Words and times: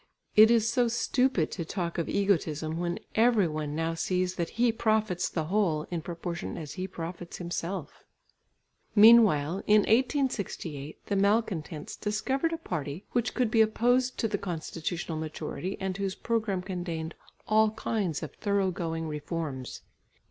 It 0.35 0.49
is 0.49 0.67
so 0.67 0.87
stupid 0.87 1.51
to 1.51 1.63
talk 1.63 1.99
of 1.99 2.09
egotism 2.09 2.79
when 2.79 2.97
every 3.13 3.47
one 3.47 3.75
now 3.75 3.93
sees 3.93 4.33
that 4.33 4.49
he 4.57 4.71
profits 4.71 5.29
the 5.29 5.43
whole, 5.43 5.83
in 5.91 6.01
proportion 6.01 6.57
as 6.57 6.73
he 6.73 6.87
profits 6.87 7.37
himself. 7.37 8.03
Meanwhile, 8.95 9.61
in 9.67 9.81
1868, 9.81 11.05
the 11.05 11.15
malcontents 11.15 11.95
discovered 11.95 12.51
a 12.51 12.57
party 12.57 13.05
which 13.11 13.35
could 13.35 13.51
be 13.51 13.61
opposed 13.61 14.17
to 14.17 14.27
the 14.27 14.39
constitutional 14.39 15.19
majority 15.19 15.77
and 15.79 15.95
whose 15.97 16.15
programme 16.15 16.63
contained 16.63 17.13
all 17.47 17.69
kinds 17.69 18.23
of 18.23 18.33
thorough 18.33 18.71
going 18.71 19.07
reforms. 19.07 19.83